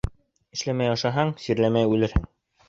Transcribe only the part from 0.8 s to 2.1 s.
ашаһаң, сирләмәй